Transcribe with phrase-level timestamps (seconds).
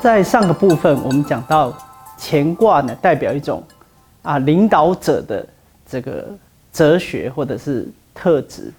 [0.00, 1.76] 在上个部分，我们讲到
[2.18, 3.62] 乾卦呢，代表一种
[4.22, 5.46] 啊领导者的
[5.86, 6.26] 这个
[6.72, 8.72] 哲学或者是特质，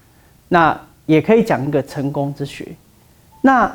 [0.48, 2.66] 那也可以讲一个成功之学。
[3.40, 3.70] 那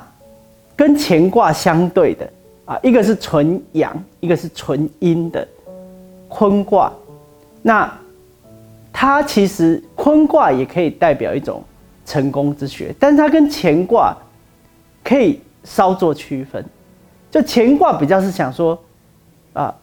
[0.75, 2.29] 跟乾卦相对的
[2.65, 5.47] 啊，一个是纯阳，一个是纯阴的
[6.27, 6.91] 坤卦。
[7.61, 7.89] 那
[8.91, 11.63] 它其实坤卦也可以代表一种
[12.05, 14.13] 成功之学，但是它跟乾卦
[15.01, 16.63] 可以稍作区分。
[17.37, 18.77] 就乾卦比较是想说
[19.53, 19.73] 啊，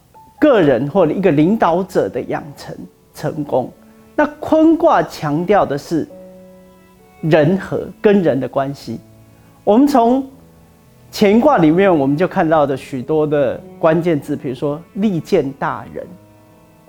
[0.40, 2.76] 个人或者一个领导者的养成
[3.14, 3.70] 成功，
[4.16, 6.08] 那坤卦强调的是
[7.20, 8.98] 人和跟人的关系。
[9.62, 10.28] 我们从
[11.12, 16.04] 乾卦里面，我们就看到的许多的关键字，比如说利见大人，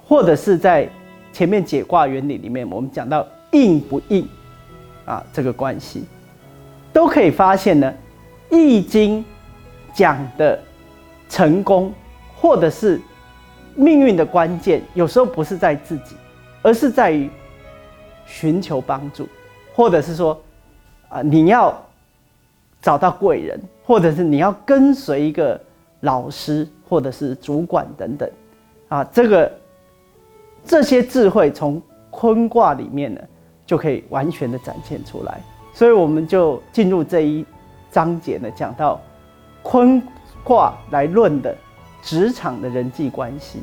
[0.08, 0.90] 或者是在
[1.32, 4.28] 前面解卦原理里面，我们讲到应不应
[5.06, 6.06] 啊这个关系，
[6.92, 7.94] 都可以发现呢，
[8.58, 9.20] 《易经》
[9.96, 10.60] 讲的
[11.28, 11.92] 成功，
[12.36, 13.02] 或者是
[13.74, 16.16] 命运的关键，有时候不是在自己，
[16.62, 17.28] 而是在于
[18.28, 19.28] 寻求帮助，
[19.74, 20.40] 或者是说
[21.10, 21.76] 啊你要。
[22.82, 25.60] 找到贵人，或者是你要跟随一个
[26.02, 28.30] 老师，或者是主管等等，
[28.90, 29.52] 啊，这个
[30.64, 33.20] 这些智慧从坤卦里面呢，
[33.66, 35.42] 就可以完全的展现出来。
[35.74, 37.44] 所以我们就进入这一
[37.90, 39.02] 章节呢，讲到
[39.66, 40.00] 坤
[40.44, 41.56] 卦来论的
[42.04, 43.58] 职场的人际关系。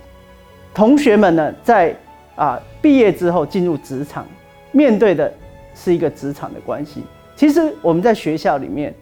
[0.75, 1.97] 同学们呢，在
[2.35, 4.27] 啊毕业之后进入职场，
[4.73, 5.33] 面对的
[5.77, 7.05] 是一个职场的关系。
[7.37, 8.93] 其实我们在学校里面。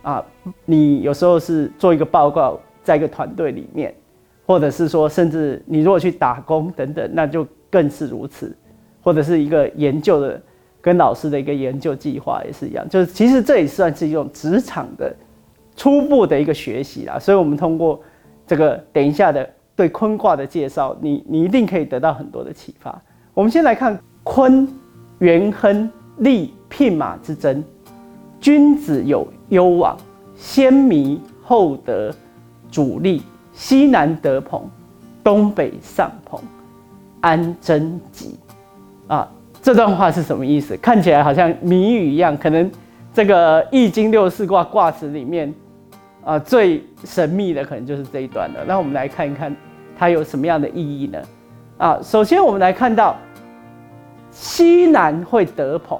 [0.00, 0.24] 啊，
[0.64, 3.92] 你有时候是做一个报告，在一个团队里面，
[4.46, 8.56] 或者是说，甚至你如果去打工等等，那就更是如此，
[9.02, 10.40] 或者是一个研究的，
[10.80, 15.14] 跟老师的一个研究计划也是一样，就是其实这也算是一种职场的
[15.78, 17.18] 初步的一个学习啦。
[17.18, 17.98] 所以，我们通过
[18.46, 23.00] 这个等一下的对坤卦的介绍，你你一定可以得到很多的启发。
[23.32, 24.68] 我们先来看坤，
[25.20, 25.88] 元亨
[26.18, 27.62] 利，聘马之争。
[28.40, 29.96] 君子有攸往，
[30.36, 32.12] 先迷后得
[32.70, 33.22] 主力，
[33.52, 34.68] 西南得朋，
[35.22, 36.40] 东北上朋，
[37.20, 38.36] 安贞吉。
[39.06, 39.28] 啊，
[39.62, 40.76] 这段话是什么意思？
[40.78, 42.36] 看起来好像谜语一样。
[42.36, 42.70] 可能
[43.14, 45.52] 这个《易经》六四卦卦辞里面
[46.28, 48.62] 啊，最神秘的可能就是这一段了。
[48.66, 49.56] 那我们来看一看
[49.96, 51.18] 它有什么样的意义呢？
[51.78, 53.16] 啊，首先我们来看到
[54.30, 55.98] 西南会得朋，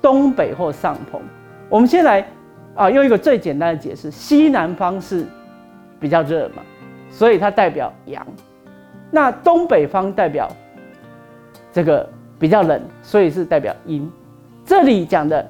[0.00, 1.20] 东北或上朋。
[1.68, 2.26] 我们先来
[2.74, 5.24] 啊，用一个最简单的解释：西南方是
[6.00, 6.62] 比较热嘛，
[7.08, 8.20] 所以它代表阳；
[9.12, 10.50] 那东北方代表
[11.72, 14.10] 这个比较冷，所以是代表阴。
[14.64, 15.48] 这里讲的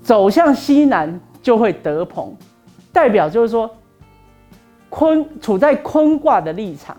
[0.00, 2.32] 走向西南就会得朋，
[2.92, 3.70] 代表就是说
[4.88, 6.96] 坤处在坤卦的立场，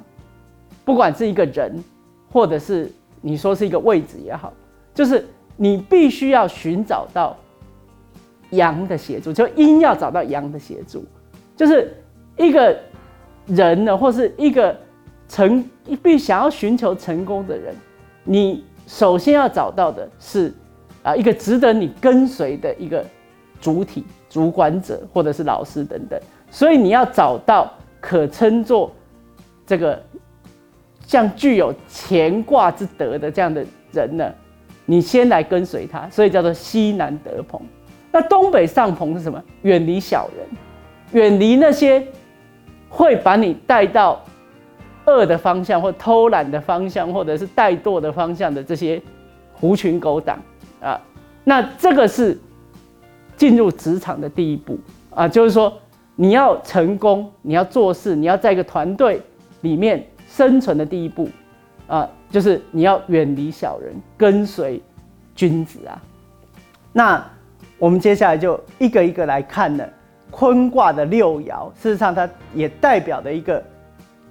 [0.84, 1.84] 不管是一个人，
[2.32, 4.52] 或者是你说是一个位置也好，
[4.94, 7.36] 就是你必须要寻找到。
[8.50, 11.04] 阳的协助，就阴要找到阳的协助，
[11.56, 11.92] 就是
[12.38, 12.78] 一个
[13.48, 14.78] 人呢，或是一个
[15.28, 15.68] 成
[16.04, 17.74] 必想要寻求成功的人，
[18.24, 20.54] 你首先要找到的是
[21.02, 23.04] 啊，一个值得你跟随的一个
[23.60, 26.20] 主体、主管者或者是老师等等。
[26.50, 27.72] 所以你要找到
[28.02, 28.92] 可称作
[29.68, 30.02] 这个
[31.06, 34.34] 像具有乾卦之德的这样的人呢，
[34.88, 37.62] 你先来跟随他，所以叫做西南得朋。
[38.12, 39.40] 那东北上朋是什么？
[39.62, 40.48] 远离小人，
[41.12, 42.04] 远离那些
[42.90, 44.24] 会把你带到
[45.06, 49.00] 恶的方向，或偷懒的方向，或者是怠惰的方向的这些
[49.54, 50.42] 狐群狗党
[50.82, 51.00] 啊。
[51.44, 52.40] 那这个是
[53.44, 54.80] 进入职场的第一步
[55.14, 55.78] 啊，就是说
[56.16, 59.22] 你要成功，你要做事，你要在一个团队
[59.60, 61.28] 里面生存的第一步
[61.86, 64.82] 啊，就是你要远离小人，跟随
[65.36, 66.02] 君子啊。
[66.94, 67.22] 那。
[67.80, 69.86] 我们接下来就一个一个来看呢，
[70.32, 73.62] 坤卦的六爻，事实上它也代表的一个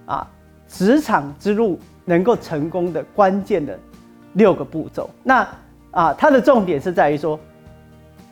[0.06, 0.26] 啊
[0.67, 3.79] 职场之路能够成功的关键的
[4.35, 5.11] 六个步骤。
[5.23, 5.47] 那
[5.91, 7.38] 啊，它的重点是在于说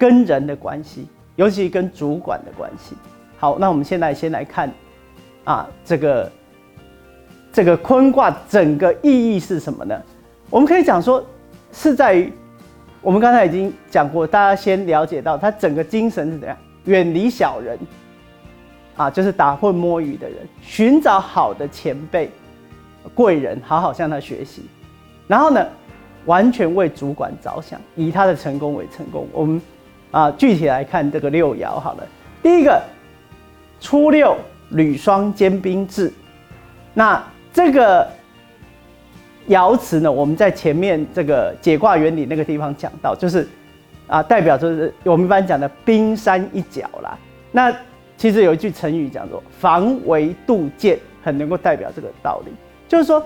[0.01, 1.07] 跟人的关系，
[1.37, 2.97] 尤其跟主管的关系。
[3.39, 4.73] 好，那我们现在先来看
[5.45, 6.33] 啊，这个
[7.53, 10.03] 这个坤卦整个意义是什么呢？
[10.49, 11.23] 我们可以讲说
[11.71, 12.33] 是在于。
[13.03, 16.55] 我们刚才已经讲过，大家先了解到他整个精神是怎样，
[16.85, 17.79] 远离小人，
[18.95, 22.31] 啊，就是打混摸鱼的人，寻找好的前辈、
[23.15, 24.67] 贵人，好好向他学习。
[25.27, 25.67] 然后呢，
[26.27, 29.27] 完全为主管着想，以他的成功为成功。
[29.33, 29.63] 我们
[30.11, 32.07] 啊，具体来看这个六爻好了。
[32.43, 32.83] 第一个，
[33.81, 34.37] 初六
[34.71, 36.13] 履霜兼兵制。
[36.95, 37.23] 那
[37.53, 38.09] 这个
[39.49, 43.49] 爻辞呢，我们在前面这个解卦原理那个地方讲到，就是
[44.07, 47.17] 啊，代表就是我们一般讲的冰山一角啦。
[47.53, 47.73] 那
[48.17, 52.53] 其实有一句成语讲做“防微杜渐”，很能够代表这个道理。
[52.87, 53.25] 就是说，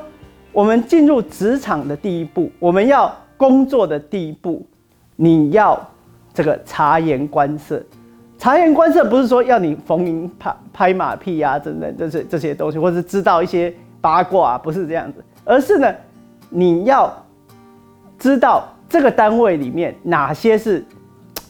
[0.52, 4.64] 我们进入职场的第一步，我们要工作的第一步，
[5.16, 5.90] 你要
[6.34, 7.82] 这个察言观色。
[8.36, 13.72] 察言观色不是说要你逢迎拍拍马屁啊，等等这些这些东西，或者知道一些
[14.02, 15.94] 八卦啊，不是这样子，而是呢，
[16.50, 17.10] 你要
[18.18, 20.84] 知道这个单位里面哪些是。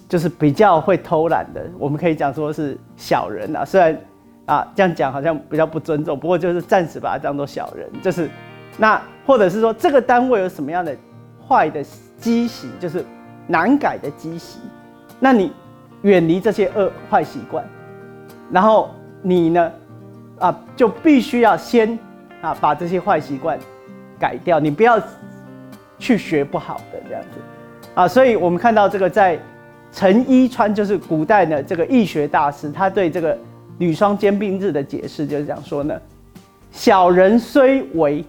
[0.06, 3.64] 就是比较会偷懒的，我们可以讲说是小人啊。
[3.64, 3.98] 虽然
[4.44, 7.88] 啊这样讲好像比较不尊重，不过就是暂时把它当做小人。
[8.00, 8.28] 就是
[8.76, 10.94] 那或者是说这个单位有什么样的
[11.48, 11.82] 坏的
[12.16, 13.04] 积习，就是
[13.48, 14.60] 难改的积习，
[15.24, 15.50] 那你
[16.02, 17.64] 远离这些恶坏习惯，
[18.50, 18.90] 然后
[19.22, 19.72] 你呢
[20.38, 21.98] 啊就必须要先
[22.42, 23.58] 啊把这些坏习惯
[24.18, 25.00] 改掉，你不要
[25.98, 27.40] 去学不好的这样子
[27.94, 28.06] 啊。
[28.06, 29.38] 所以我们看到这个在。
[29.96, 33.38] 陈一川就是古代的这个易学大师，他对这个
[33.78, 35.94] 女双兼并日的解释就是讲说呢：
[36.72, 38.24] 小人虽为，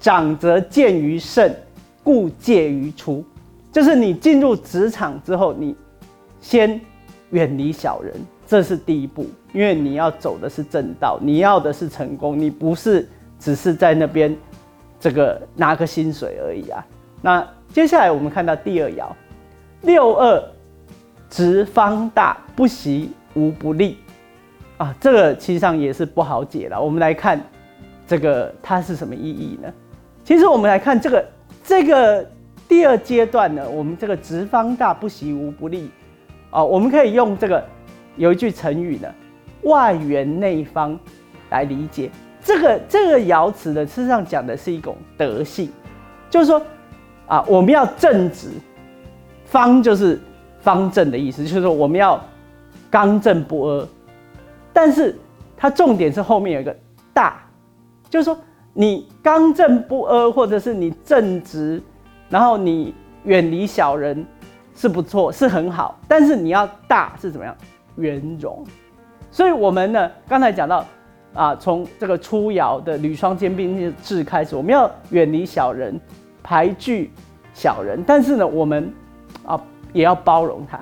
[0.00, 1.54] 长则见于胜，
[2.02, 3.22] 故戒于出。
[3.70, 5.76] 就是你进入职场之后，你
[6.42, 6.78] 先
[7.30, 8.14] 远离小人，
[8.46, 9.24] 这是第一步，
[9.54, 13.08] 因为你要走的是正道，你要的是成功，你不是
[13.38, 14.36] 只是在那边
[15.00, 16.86] 这个拿个薪水而已啊。
[17.22, 19.06] 那接下来我们看到第二爻，
[19.80, 20.42] 六二。
[21.34, 23.96] 直方大，不习无不利，
[24.76, 26.78] 啊，这个其实上也是不好解了。
[26.78, 27.40] 我们来看
[28.06, 29.72] 这个它是什么意义呢？
[30.22, 31.26] 其实我们来看这个
[31.64, 32.30] 这个
[32.68, 35.90] 第二阶段呢，我们这个直方大，不习无不利，
[36.52, 37.66] 啊，我们可以用这个
[38.16, 39.12] 有一句成语呢，
[39.62, 40.96] 外圆内方
[41.50, 42.08] 来理解。
[42.40, 45.68] 这个这个爻辞呢，事实上讲的是一种德性，
[46.30, 46.62] 就是说
[47.26, 48.50] 啊，我们要正直，
[49.44, 50.20] 方就是。
[50.62, 52.24] 方正的意思就是说我们要
[52.88, 53.88] 刚正不阿，
[54.72, 55.18] 但是
[55.56, 56.72] 它重点是后面有一个
[57.12, 57.42] 大，
[58.08, 58.38] 就是说
[58.72, 61.82] 你刚正不阿，或者是你正直，
[62.28, 62.94] 然后你
[63.24, 64.24] 远离小人
[64.74, 67.56] 是不错，是很好，但是你要大是怎么样
[67.96, 68.64] 圆融？
[69.30, 70.84] 所以我们呢刚才讲到
[71.34, 76.00] 啊，从这个初爻的履霜兼并制开始，我们要远离小人，
[76.42, 77.10] 排拒
[77.54, 78.92] 小人，但是呢我们
[79.44, 79.60] 啊。
[79.94, 80.80] 也要包容他，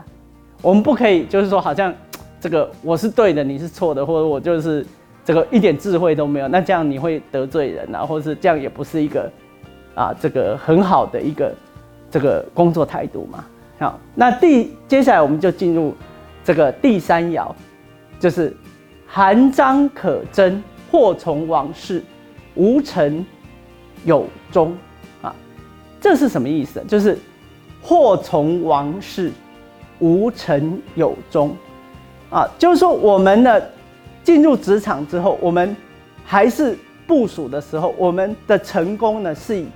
[0.62, 1.92] 我们不可以就是说，好像
[2.40, 4.86] 这个我是对的，你是错的，或者我就是
[5.24, 9.28] 这个一点智慧都没有，那这样你会得罪人啊，或者是这样也不是一个
[9.96, 11.52] 啊这个很好的一个
[12.08, 13.44] 这个工作态度嘛。
[13.80, 15.92] 好，那第接下来我们就进入
[16.44, 17.50] 这个第三爻，
[18.20, 18.54] 就是
[19.06, 20.62] 含章可贞，
[20.92, 22.00] 祸从王室，
[22.54, 23.26] 无成
[24.04, 24.76] 有终
[25.22, 25.34] 啊，
[26.00, 26.80] 这是什么意思？
[26.86, 27.18] 就是。
[27.82, 29.32] 祸从王室，
[30.00, 31.56] 无成有终，
[32.28, 33.58] 啊，就是说我们呢
[34.22, 35.74] 进入职场之后，我们
[36.22, 39.66] 还是部署的时候，我们的成功呢是以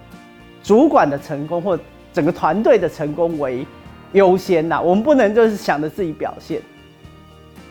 [0.62, 1.78] 主管的成功或
[2.12, 3.66] 整个团队的成功为
[4.14, 4.80] 优先呐。
[4.80, 6.60] 我们不能就是想着自己表现。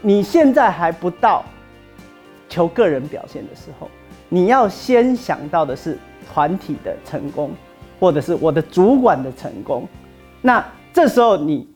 [0.01, 1.44] 你现在还不到
[2.48, 3.89] 求个人表现的时候，
[4.29, 5.98] 你要先想到的是
[6.32, 7.51] 团体的成功，
[8.00, 9.88] 或者是我的主管的成功。
[10.41, 11.68] 那这时候你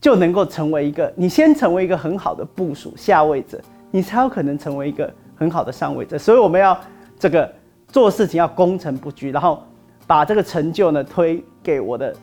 [0.00, 3.60] 就能够成为一个，你先成为一个很好的部署下位者，
[3.90, 6.18] 你才有可能成为一个很好的上位者。
[6.18, 6.78] 所以我们要
[7.18, 7.52] 这个
[7.88, 9.62] 做事情要功成不居，然后
[10.06, 12.14] 把这个成就呢推给我的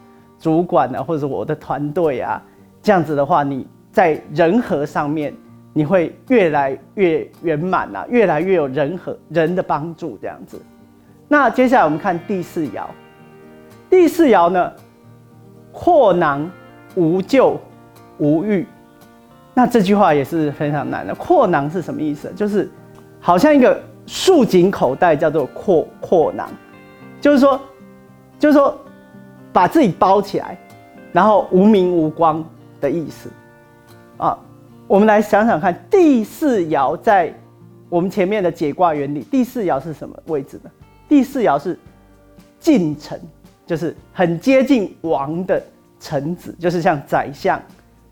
[0.44, 2.44] 主管啊，或者我的团队啊，
[2.82, 5.34] 这样子的话，你在人和上面
[5.72, 10.62] 你会越来越圆满啊，越来越有人和人的帮助这样子。
[11.30, 12.84] 那接下来我们看第四爻，
[13.90, 14.70] 第四爻呢？
[15.72, 16.52] 阔囊
[16.96, 17.58] 无咎
[18.18, 18.68] 无欲，
[19.54, 21.16] 那这句话也是非常难的。
[21.16, 22.30] 阔囊是什么意思？
[22.36, 22.70] 就是
[23.22, 26.50] 好像一个束紧口袋，叫做阔阔囊，
[27.22, 27.58] 就是说，
[28.38, 28.78] 就是说
[29.53, 30.57] 把自己包起来，
[31.13, 32.43] 然后无名无光
[32.81, 33.29] 的意思
[34.17, 34.38] 啊。
[34.88, 37.33] 我们来想想看，第四爻在
[37.88, 40.69] 我们前面的解卦原理，第四爻是什么位置呢？
[41.07, 41.79] 第四爻是
[42.60, 43.17] 近臣。
[43.65, 45.63] 就是很接近王的
[45.98, 47.57] 臣子，就是像宰相、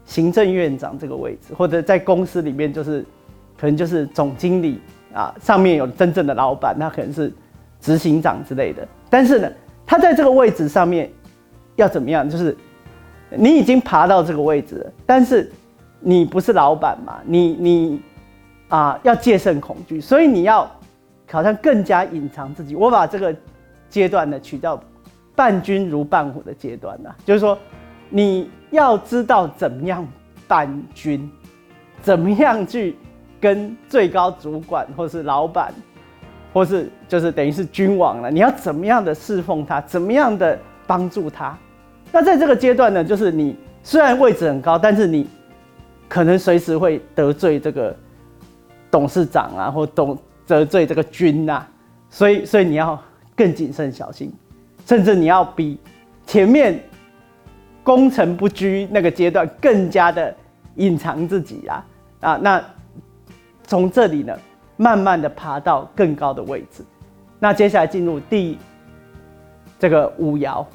[0.06, 3.06] 行政院长这个位置，或者在公司里面就是
[3.60, 4.80] 可能就是总经理
[5.14, 7.34] 啊，上面有真正的老板，那可能是
[7.82, 8.88] 执行长之类的。
[9.10, 9.52] 但是呢，
[9.86, 11.12] 他在这个位置上面
[11.76, 12.30] 要怎么样？
[12.30, 12.56] 就是
[13.30, 15.52] 你已经爬到这个位置了，但是
[16.00, 17.20] 你不是老板嘛？
[17.26, 18.02] 你你
[18.68, 20.70] 啊，要戒慎恐惧，所以你要
[21.30, 22.76] 好像更加隐藏自己。
[22.76, 23.36] 我把这个
[23.90, 24.82] 阶段呢取到
[25.36, 27.58] 伴君如伴虎的阶段呢，就是说
[28.10, 30.08] 你要知道怎么样
[30.48, 31.30] 伴君，
[32.02, 32.98] 怎么样去
[33.40, 35.74] 跟最高主管或是老板，
[36.54, 40.60] 或是就是等于是君王了，你要怎么样的侍奉他，怎么样的
[40.92, 41.58] 帮助他。
[42.12, 45.26] 那在这个阶段呢，就是你虽然位置很高，但是你
[46.10, 47.96] 可能随时会得罪这个。
[48.92, 51.66] 董事长啊，或董得罪这个君呐，
[52.10, 53.02] 所以所以你要
[53.38, 54.30] 更谨慎小心，
[54.86, 55.80] 甚至你要比
[56.28, 56.78] 前面
[57.84, 60.36] 功成不居那个阶段更加的
[60.76, 61.86] 隐藏自己啊
[62.20, 62.36] 啊！
[62.42, 62.62] 那
[63.64, 64.38] 从这里呢，
[64.76, 66.84] 慢慢的爬到更高的位置。
[67.40, 68.58] 那接下来进入第
[69.80, 70.66] 这个五爻，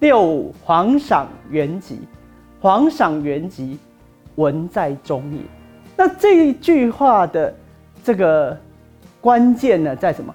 [0.00, 2.00] 六五皇赏元吉，
[2.60, 3.78] 皇赏元吉，
[4.34, 5.40] 文在中也。
[5.96, 7.54] 那这一句话的
[8.04, 8.56] 这个
[9.20, 10.34] 关键呢，在什么？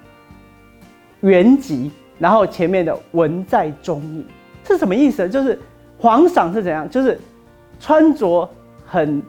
[1.20, 4.24] 原籍，然后前面的文在中也
[4.64, 5.28] 是什么意思？
[5.28, 5.58] 就是
[5.98, 6.90] 皇赏是怎样？
[6.90, 7.18] 就是
[7.78, 8.48] 穿着
[8.84, 9.22] 很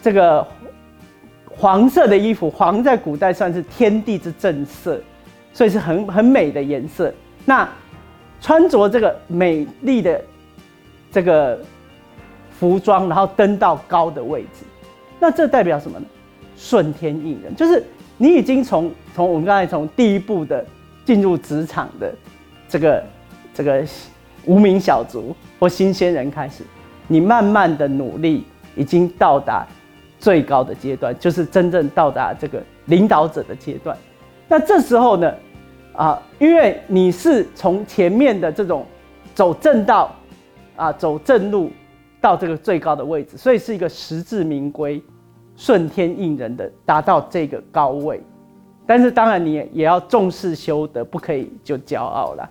[0.00, 0.46] 这个
[1.50, 4.98] 黄色的衣服，黄在古代算是天地之正色，
[5.52, 7.12] 所以是很很美的颜色。
[7.44, 7.68] 那
[8.40, 10.20] 穿着这个美丽的
[11.12, 11.58] 这个
[12.58, 14.64] 服装，然后登到高的位置。
[15.18, 16.06] 那这代表什么呢？
[16.56, 17.82] 顺天应人，就是
[18.18, 20.64] 你已经从从我们刚才从第一步的
[21.04, 22.14] 进入职场的
[22.68, 23.02] 这个
[23.54, 23.84] 这个
[24.44, 26.62] 无名小卒或新鲜人开始，
[27.08, 28.44] 你慢慢的努力，
[28.76, 29.66] 已经到达
[30.18, 33.96] 最高的阶段，就是真正到达这个领导者的阶段。
[34.48, 35.34] 那这时候呢，
[35.94, 38.86] 啊，因为你是从前面的这种
[39.34, 40.14] 走正道
[40.76, 41.70] 啊，走正路。
[42.22, 45.02] 到这个最高的位置，所以是一个实至名归、
[45.56, 48.20] 顺天应人的达到这个高位。
[48.86, 52.46] 但是当然你也要重视修德，不可以就骄傲了。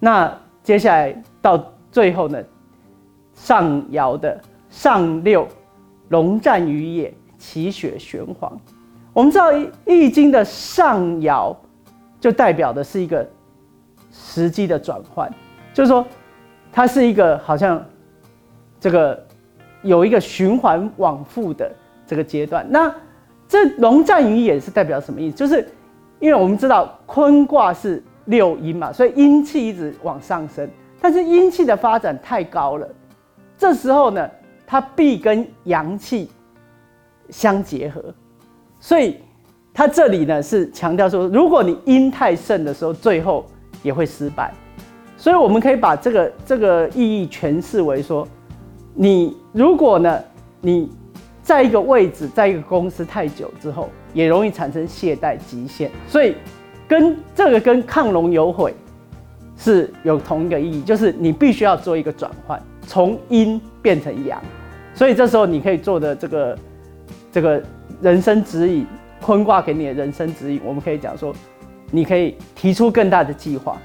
[0.00, 2.42] 那接下来到最后呢，
[3.32, 4.40] 上爻的
[4.70, 5.46] 上六，
[6.08, 8.58] 龙战于野，其血玄黄。
[9.12, 9.52] 我们知道
[9.86, 11.54] 《易经》的上爻
[12.20, 13.26] 就代表的是一个
[14.10, 15.32] 时机的转换，
[15.72, 16.06] 就是说
[16.72, 17.84] 它是一个好像。
[18.78, 19.26] 这个
[19.82, 21.72] 有一个循环往复的
[22.06, 22.94] 这个阶段，那
[23.48, 25.36] 这龙战于野是代表什么意思？
[25.36, 25.66] 就是
[26.20, 30.68] 因为我们知道坤卦是六阴嘛，所以阴气一直往上升，
[31.00, 32.86] 但是阴气的发展太高了，
[33.56, 34.30] 这时候呢，
[34.66, 36.30] 它必跟阳气
[37.30, 38.14] 相结合，
[38.78, 39.16] 所以
[39.76, 43.44] 它这里呢是强调说，如果你阴太盛的时候，最后
[43.82, 44.50] 也会失败，
[45.18, 48.26] 所以我们可以把这个这个意义诠释为说。
[48.94, 50.18] 你如果呢，
[50.62, 50.90] 你
[51.42, 55.90] 在一个位置，在一个公司太久之后，也容易产生懈怠极限。
[56.08, 56.34] 所以，
[56.88, 58.74] 跟这个跟亢龙有悔
[59.58, 64.42] 是有同一个意义，就是你必须要做一个转换，从阴变成阳。
[64.94, 66.58] 所以这时候你可以做的这个
[67.30, 67.62] 这个
[68.00, 68.86] 人生指引，
[69.20, 71.34] 坤卦给你的人生指引，我们可以讲说，
[71.90, 73.76] 你可以提出更大的计划，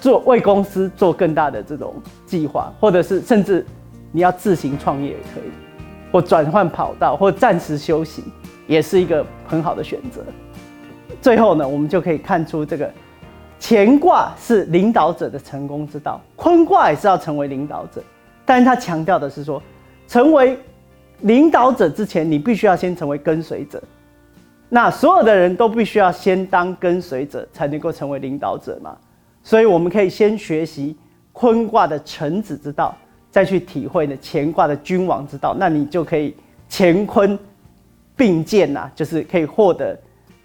[0.00, 1.94] 做为公司做更大的这种
[2.26, 3.64] 计划，或者是甚至。
[4.10, 5.52] 你要自行创业也可以，
[6.10, 8.24] 或转换跑道，或暂时休息，
[8.66, 10.24] 也是一个很好的选择。
[11.20, 12.90] 最后呢，我们就可以看出这个
[13.60, 18.02] 乾卦是领导者的成功之道，坤卦也是要成为领导者，
[18.46, 19.62] 但是他强调的是说，
[20.06, 20.58] 成为
[21.20, 23.82] 领导者之前，你必须要先成为跟随者。
[24.68, 28.96] 那所有的人都必须要先当跟随者，才能够成为领导者嘛。
[29.42, 30.96] 所以我们可以先学习
[31.32, 32.96] 坤卦的臣子之道。
[33.30, 36.34] 再去体会呢乾卦的君王之道，那你就可以
[36.70, 37.38] 乾坤
[38.16, 39.96] 并见呐，就是可以获得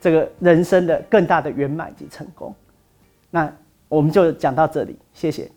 [0.01, 2.53] 这个人生的更大的圆满及成功。
[3.31, 3.51] 那
[3.87, 5.49] 我们就讲到这里，谢谢。